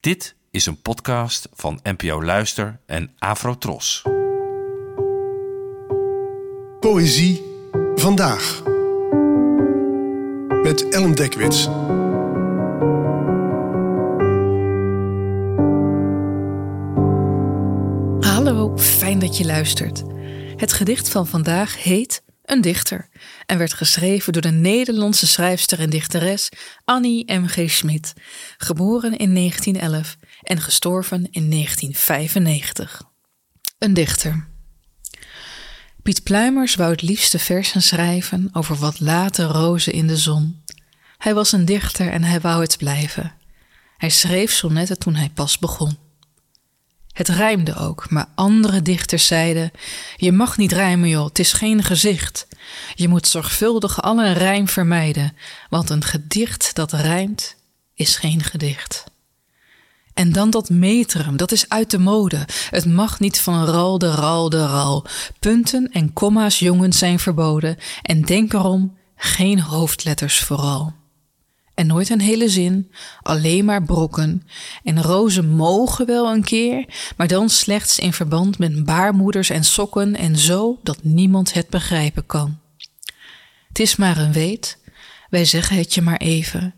Dit 0.00 0.34
is 0.50 0.66
een 0.66 0.82
podcast 0.82 1.48
van 1.52 1.80
NPO 1.82 2.22
Luister 2.22 2.80
en 2.86 3.10
Afrotros. 3.18 4.02
Poëzie 6.80 7.42
vandaag. 7.94 8.62
Met 10.62 10.88
Ellen 10.88 11.14
Dekwits. 11.14 11.64
Hallo, 18.30 18.78
fijn 18.78 19.18
dat 19.18 19.36
je 19.36 19.44
luistert. 19.44 20.02
Het 20.56 20.72
gedicht 20.72 21.08
van 21.08 21.26
vandaag 21.26 21.82
heet 21.82 22.22
Een 22.50 22.60
dichter 22.60 23.08
en 23.46 23.58
werd 23.58 23.72
geschreven 23.72 24.32
door 24.32 24.42
de 24.42 24.50
Nederlandse 24.50 25.26
schrijfster 25.26 25.80
en 25.80 25.90
dichteres 25.90 26.48
Annie 26.84 27.32
M.G. 27.32 27.70
Schmid, 27.70 28.12
geboren 28.56 29.16
in 29.16 29.34
1911 29.34 30.16
en 30.42 30.60
gestorven 30.60 31.28
in 31.30 31.50
1995. 31.50 33.02
Een 33.78 33.94
dichter. 33.94 34.48
Piet 36.02 36.22
Pluimers 36.22 36.74
wou 36.74 36.90
het 36.90 37.02
liefste 37.02 37.38
versen 37.38 37.82
schrijven 37.82 38.48
over 38.52 38.76
wat 38.76 39.00
late 39.00 39.44
rozen 39.44 39.92
in 39.92 40.06
de 40.06 40.16
zon. 40.16 40.64
Hij 41.18 41.34
was 41.34 41.52
een 41.52 41.64
dichter 41.64 42.10
en 42.10 42.22
hij 42.22 42.40
wou 42.40 42.62
het 42.62 42.78
blijven. 42.78 43.34
Hij 43.96 44.10
schreef 44.10 44.52
sonnetten 44.52 44.98
toen 44.98 45.14
hij 45.14 45.30
pas 45.30 45.58
begon. 45.58 46.09
Het 47.20 47.28
rijmde 47.28 47.76
ook, 47.76 48.10
maar 48.10 48.28
andere 48.34 48.82
dichters 48.82 49.26
zeiden: 49.26 49.70
Je 50.16 50.32
mag 50.32 50.56
niet 50.56 50.72
rijmen, 50.72 51.08
joh, 51.08 51.24
het 51.24 51.38
is 51.38 51.52
geen 51.52 51.82
gezicht. 51.82 52.46
Je 52.94 53.08
moet 53.08 53.26
zorgvuldig 53.26 54.02
alle 54.02 54.32
rijm 54.32 54.68
vermijden, 54.68 55.36
want 55.68 55.90
een 55.90 56.04
gedicht 56.04 56.74
dat 56.74 56.92
rijmt 56.92 57.56
is 57.94 58.16
geen 58.16 58.42
gedicht. 58.42 59.04
En 60.14 60.32
dan 60.32 60.50
dat 60.50 60.70
metrum, 60.70 61.36
dat 61.36 61.52
is 61.52 61.68
uit 61.68 61.90
de 61.90 61.98
mode. 61.98 62.46
Het 62.70 62.84
mag 62.86 63.20
niet 63.20 63.40
van 63.40 63.64
ral 63.64 63.98
de 63.98 64.10
ral 64.10 64.48
de 64.48 64.66
ral. 64.66 65.06
Punten 65.38 65.88
en 65.92 66.12
komma's 66.12 66.58
jongens 66.58 66.98
zijn 66.98 67.18
verboden 67.18 67.76
en 68.02 68.22
denk 68.22 68.52
erom 68.52 68.96
geen 69.16 69.60
hoofdletters 69.60 70.38
vooral 70.38 70.99
en 71.74 71.86
nooit 71.86 72.10
een 72.10 72.20
hele 72.20 72.48
zin, 72.48 72.92
alleen 73.22 73.64
maar 73.64 73.82
brokken. 73.82 74.42
En 74.84 75.02
rozen 75.02 75.48
mogen 75.48 76.06
wel 76.06 76.32
een 76.32 76.44
keer, 76.44 76.84
maar 77.16 77.28
dan 77.28 77.48
slechts 77.48 77.98
in 77.98 78.12
verband 78.12 78.58
met 78.58 78.84
baarmoeders 78.84 79.50
en 79.50 79.64
sokken 79.64 80.16
en 80.16 80.38
zo 80.38 80.78
dat 80.82 81.02
niemand 81.02 81.52
het 81.52 81.68
begrijpen 81.68 82.26
kan. 82.26 82.58
Het 83.68 83.78
is 83.78 83.96
maar 83.96 84.18
een 84.18 84.32
weet, 84.32 84.78
wij 85.30 85.44
zeggen 85.44 85.76
het 85.76 85.94
je 85.94 86.02
maar 86.02 86.20
even. 86.20 86.74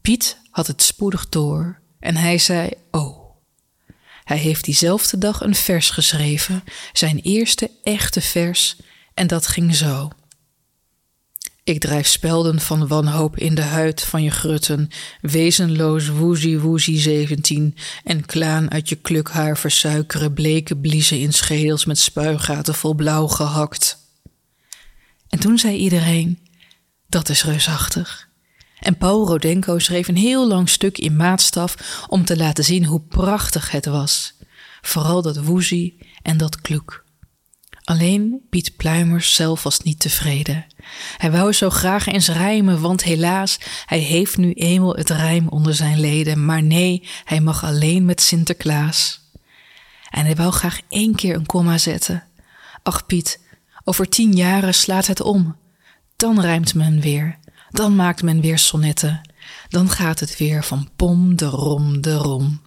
Piet 0.00 0.38
had 0.50 0.66
het 0.66 0.82
spoedig 0.82 1.28
door 1.28 1.80
en 2.00 2.16
hij 2.16 2.38
zei: 2.38 2.70
Oh. 2.90 3.26
Hij 4.24 4.38
heeft 4.38 4.64
diezelfde 4.64 5.18
dag 5.18 5.40
een 5.40 5.54
vers 5.54 5.90
geschreven, 5.90 6.64
zijn 6.92 7.18
eerste 7.18 7.70
echte 7.82 8.20
vers, 8.20 8.76
en 9.14 9.26
dat 9.26 9.46
ging 9.46 9.74
zo. 9.74 10.10
Ik 11.68 11.80
drijf 11.80 12.06
spelden 12.06 12.60
van 12.60 12.86
wanhoop 12.86 13.36
in 13.36 13.54
de 13.54 13.62
huid 13.62 14.04
van 14.04 14.22
je 14.22 14.30
grutten, 14.30 14.88
wezenloos 15.20 16.08
woezie 16.08 16.58
woezie 16.58 16.98
zeventien, 16.98 17.76
en 18.04 18.26
klaan 18.26 18.70
uit 18.70 18.88
je 18.88 18.94
klukhaar 18.94 19.58
versuikeren 19.58 20.32
bleke 20.32 20.76
bliezen 20.76 21.20
in 21.20 21.32
schedels 21.32 21.84
met 21.84 21.98
spuigaten 21.98 22.74
vol 22.74 22.94
blauw 22.94 23.26
gehakt. 23.26 23.98
En 25.28 25.38
toen 25.38 25.58
zei 25.58 25.76
iedereen, 25.76 26.38
dat 27.08 27.28
is 27.28 27.44
reusachtig. 27.44 28.28
En 28.80 28.96
Paul 28.96 29.26
Rodenko 29.26 29.78
schreef 29.78 30.08
een 30.08 30.16
heel 30.16 30.48
lang 30.48 30.68
stuk 30.68 30.98
in 30.98 31.16
maatstaf 31.16 32.04
om 32.08 32.24
te 32.24 32.36
laten 32.36 32.64
zien 32.64 32.84
hoe 32.84 33.00
prachtig 33.00 33.70
het 33.70 33.86
was. 33.86 34.34
Vooral 34.80 35.22
dat 35.22 35.36
woezie 35.36 35.98
en 36.22 36.36
dat 36.36 36.60
kloek. 36.60 37.06
Alleen 37.88 38.46
Piet 38.50 38.76
Pluimers 38.76 39.34
zelf 39.34 39.62
was 39.62 39.80
niet 39.80 40.00
tevreden. 40.00 40.66
Hij 41.16 41.30
wou 41.30 41.52
zo 41.52 41.70
graag 41.70 42.06
eens 42.06 42.28
rijmen, 42.28 42.80
want 42.80 43.02
helaas, 43.02 43.58
hij 43.86 43.98
heeft 43.98 44.36
nu 44.36 44.52
eenmaal 44.52 44.94
het 44.94 45.10
rijm 45.10 45.48
onder 45.48 45.74
zijn 45.74 46.00
leden. 46.00 46.44
Maar 46.44 46.62
nee, 46.62 47.08
hij 47.24 47.40
mag 47.40 47.64
alleen 47.64 48.04
met 48.04 48.20
Sinterklaas. 48.20 49.20
En 50.10 50.24
hij 50.24 50.36
wou 50.36 50.52
graag 50.52 50.80
één 50.88 51.14
keer 51.14 51.34
een 51.34 51.46
komma 51.46 51.78
zetten. 51.78 52.24
Ach 52.82 53.06
Piet, 53.06 53.40
over 53.84 54.08
tien 54.08 54.32
jaren 54.32 54.74
slaat 54.74 55.06
het 55.06 55.20
om. 55.20 55.56
Dan 56.16 56.40
rijmt 56.40 56.74
men 56.74 57.00
weer. 57.00 57.38
Dan 57.70 57.96
maakt 57.96 58.22
men 58.22 58.40
weer 58.40 58.58
sonnetten. 58.58 59.20
Dan 59.68 59.90
gaat 59.90 60.20
het 60.20 60.36
weer 60.36 60.64
van 60.64 60.88
pom 60.96 61.36
de 61.36 61.46
rom 61.46 62.00
de 62.00 62.14
rom. 62.14 62.60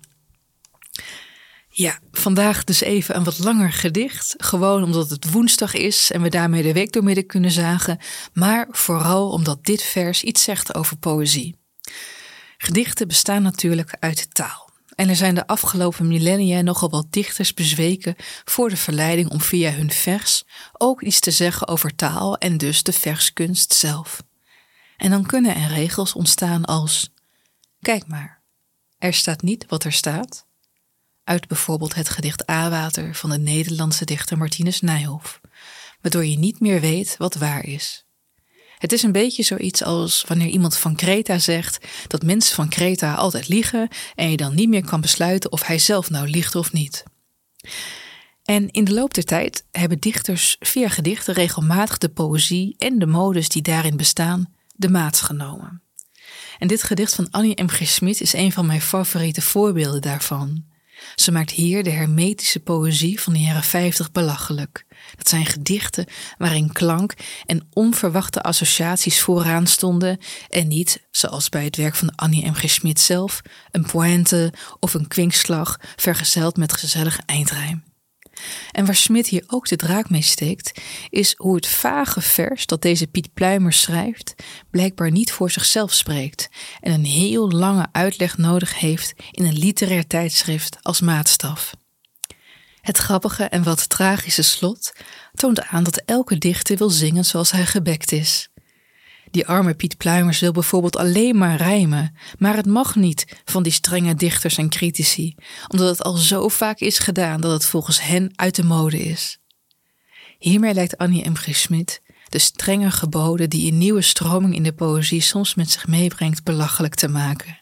Ja, 1.70 2.00
vandaag 2.22 2.64
dus 2.64 2.82
even 2.82 3.16
een 3.16 3.24
wat 3.24 3.40
langer 3.40 3.72
gedicht. 3.72 4.34
Gewoon 4.38 4.84
omdat 4.84 5.10
het 5.10 5.32
woensdag 5.32 5.74
is 5.74 6.12
en 6.12 6.22
we 6.22 6.30
daarmee 6.30 6.64
de 6.64 6.74
week 6.74 6.92
doormidden 6.92 7.26
kunnen 7.26 7.52
zagen. 7.52 7.98
Maar 8.34 8.68
vooral 8.72 9.30
omdat 9.30 9.66
dit 9.66 9.82
vers 9.82 10.24
iets 10.24 10.44
zegt 10.44 10.76
over 10.76 10.98
poëzie. 10.98 11.56
Gedichten 12.58 13.08
bestaan 13.08 13.42
natuurlijk 13.42 13.96
uit 14.00 14.34
taal. 14.34 14.70
En 14.96 15.10
er 15.10 15.16
zijn 15.16 15.36
de 15.36 15.48
afgelopen 15.48 16.08
millennia 16.08 16.62
nogal 16.62 16.90
wat 16.90 17.08
dichters 17.10 17.54
bezweken 17.54 18.16
voor 18.46 18.70
de 18.70 18.78
verleiding 18.78 19.30
om 19.30 19.42
via 19.42 19.72
hun 19.72 19.92
vers 19.92 20.44
ook 20.72 21.02
iets 21.02 21.20
te 21.20 21.32
zeggen 21.32 21.68
over 21.68 21.96
taal 21.96 22.38
en 22.38 22.58
dus 22.58 22.84
de 22.84 22.94
verskunst 22.94 23.74
zelf. 23.74 24.24
En 24.98 25.10
dan 25.10 25.26
kunnen 25.26 25.56
er 25.56 25.68
regels 25.68 26.14
ontstaan 26.14 26.66
als: 26.66 27.14
Kijk 27.80 28.08
maar, 28.08 28.42
er 28.98 29.14
staat 29.14 29.42
niet 29.42 29.66
wat 29.68 29.84
er 29.84 29.94
staat 29.94 30.50
uit 31.24 31.48
bijvoorbeeld 31.48 31.96
het 31.96 32.10
gedicht 32.10 32.50
A-water 32.50 33.16
van 33.16 33.30
de 33.30 33.38
Nederlandse 33.38 34.06
dichter 34.06 34.38
Martinus 34.38 34.82
Nijhoff, 34.82 35.42
waardoor 36.02 36.26
je 36.26 36.38
niet 36.38 36.60
meer 36.60 36.80
weet 36.80 37.16
wat 37.18 37.36
waar 37.36 37.66
is. 37.66 38.06
Het 38.78 38.92
is 38.92 39.04
een 39.04 39.12
beetje 39.12 39.44
zoiets 39.44 39.84
als 39.84 40.24
wanneer 40.28 40.48
iemand 40.48 40.78
van 40.78 40.96
Kreta 40.96 41.40
zegt 41.40 41.86
dat 42.08 42.24
mensen 42.24 42.56
van 42.56 42.70
Kreta 42.70 43.14
altijd 43.14 43.48
liegen 43.48 43.88
en 44.16 44.32
je 44.32 44.38
dan 44.38 44.56
niet 44.56 44.70
meer 44.70 44.86
kan 44.86 45.02
besluiten 45.02 45.52
of 45.52 45.64
hij 45.64 45.80
zelf 45.80 46.10
nou 46.10 46.28
liegt 46.28 46.56
of 46.56 46.72
niet. 46.72 47.04
En 48.44 48.72
in 48.72 48.84
de 48.84 48.94
loop 48.94 49.14
der 49.14 49.24
tijd 49.24 49.66
hebben 49.72 50.00
dichters 50.00 50.56
via 50.60 50.90
gedichten 50.90 51.34
regelmatig 51.34 51.98
de 51.98 52.10
poëzie 52.10 52.76
en 52.78 53.00
de 53.00 53.06
modes 53.06 53.50
die 53.50 53.62
daarin 53.62 53.98
bestaan 53.98 54.54
de 54.76 54.90
maats 54.90 55.22
genomen. 55.22 55.82
En 56.60 56.68
dit 56.68 56.84
gedicht 56.84 57.16
van 57.16 57.28
Annie 57.32 57.64
M. 57.64 57.68
G. 57.68 57.88
Smit 57.88 58.22
is 58.22 58.34
een 58.34 58.52
van 58.52 58.66
mijn 58.66 58.82
favoriete 58.82 59.42
voorbeelden 59.42 60.02
daarvan. 60.02 60.66
Ze 61.16 61.32
maakt 61.32 61.52
hier 61.52 61.84
de 61.84 61.90
hermetische 61.90 62.60
poëzie 62.60 63.22
van 63.22 63.34
de 63.34 63.40
jaren 63.40 63.64
50 63.64 64.12
belachelijk. 64.12 64.86
Dat 65.16 65.30
zijn 65.30 65.46
gedichten 65.46 66.06
waarin 66.38 66.72
klank 66.72 67.14
en 67.46 67.68
onverwachte 67.74 68.42
associaties 68.42 69.22
vooraan 69.22 69.68
stonden 69.68 70.20
en 70.50 70.68
niet, 70.68 71.02
zoals 71.12 71.50
bij 71.50 71.64
het 71.64 71.76
werk 71.76 71.96
van 71.96 72.16
Annie 72.16 72.50
M. 72.50 72.54
G. 72.54 72.70
Schmidt 72.70 73.00
zelf, 73.00 73.42
een 73.72 73.86
pointe 73.86 74.54
of 74.80 74.94
een 74.94 75.08
kwinkslag 75.08 75.80
vergezeld 75.96 76.58
met 76.58 76.74
gezellige 76.74 77.22
eindrijm. 77.26 77.91
En 78.72 78.86
waar 78.86 78.96
Smit 78.96 79.28
hier 79.28 79.44
ook 79.48 79.68
de 79.68 79.76
draak 79.76 80.10
mee 80.10 80.22
steekt, 80.22 80.82
is 81.10 81.34
hoe 81.38 81.56
het 81.56 81.68
vage 81.68 82.22
vers 82.22 82.66
dat 82.66 82.82
deze 82.82 83.08
Piet 83.08 83.34
Pluimer 83.34 83.74
schrijft, 83.74 84.34
blijkbaar 84.70 85.12
niet 85.12 85.32
voor 85.32 85.52
zichzelf 85.52 85.94
spreekt 85.94 86.50
en 86.82 86.92
een 86.92 87.06
heel 87.06 87.52
lange 87.52 87.88
uitleg 87.92 88.38
nodig 88.38 88.80
heeft 88.80 89.14
in 89.32 89.46
een 89.46 89.58
literair 89.58 90.08
tijdschrift 90.08 90.78
als 90.82 91.02
maatstaf. 91.02 91.74
Het 92.82 92.98
grappige 92.98 93.44
en 93.44 93.64
wat 93.64 93.90
tragische 93.90 94.42
slot 94.42 94.92
toont 95.34 95.62
aan 95.62 95.84
dat 95.84 96.02
elke 96.06 96.38
dichter 96.38 96.78
wil 96.78 96.90
zingen 96.90 97.26
zoals 97.26 97.52
hij 97.52 97.66
gebekt 97.66 98.12
is. 98.12 98.51
Die 99.32 99.48
arme 99.48 99.74
Piet 99.74 99.98
Pluimers 99.98 100.40
wil 100.40 100.52
bijvoorbeeld 100.52 100.98
alleen 100.98 101.38
maar 101.38 101.56
rijmen, 101.56 102.16
maar 102.38 102.56
het 102.56 102.66
mag 102.66 102.96
niet 102.96 103.42
van 103.46 103.64
die 103.64 103.72
strenge 103.72 104.16
dichters 104.16 104.58
en 104.58 104.70
critici, 104.70 105.36
omdat 105.68 105.90
het 105.90 106.04
al 106.04 106.16
zo 106.16 106.48
vaak 106.48 106.80
is 106.80 107.00
gedaan 107.00 107.42
dat 107.42 107.52
het 107.52 107.66
volgens 107.66 108.02
hen 108.02 108.32
uit 108.36 108.56
de 108.56 108.64
mode 108.64 109.00
is. 109.00 109.40
Hiermee 110.40 110.74
lijkt 110.74 110.98
Annie 110.98 111.30
M. 111.30 111.36
G. 111.36 111.56
Schmidt 111.56 112.02
de 112.30 112.40
strenge 112.40 112.92
geboden 112.92 113.50
die 113.50 113.72
een 113.72 113.78
nieuwe 113.78 114.02
stroming 114.02 114.56
in 114.56 114.64
de 114.64 114.74
poëzie 114.74 115.22
soms 115.22 115.56
met 115.56 115.72
zich 115.72 115.88
meebrengt 115.88 116.44
belachelijk 116.44 116.96
te 116.96 117.08
maken. 117.08 117.60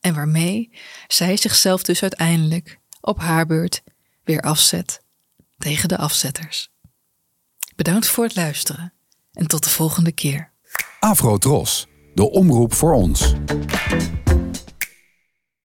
En 0.00 0.14
waarmee 0.14 0.70
zij 1.08 1.36
zichzelf 1.36 1.82
dus 1.82 2.02
uiteindelijk, 2.02 2.78
op 3.00 3.18
haar 3.18 3.46
beurt, 3.46 3.82
weer 4.24 4.40
afzet 4.40 5.02
tegen 5.58 5.88
de 5.88 5.96
afzetters. 5.96 6.70
Bedankt 7.76 8.06
voor 8.06 8.24
het 8.24 8.36
luisteren 8.36 8.92
en 9.32 9.46
tot 9.46 9.64
de 9.64 9.70
volgende 9.70 10.12
keer. 10.12 10.52
Afro 11.00 11.36
Tros, 11.36 11.86
de 12.14 12.30
omroep 12.30 12.74
voor 12.74 12.92
ons. 12.92 13.34